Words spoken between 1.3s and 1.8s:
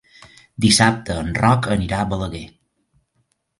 Roc